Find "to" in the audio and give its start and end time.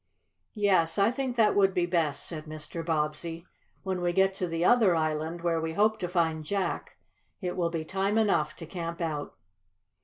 4.33-4.47, 5.99-6.07, 8.55-8.65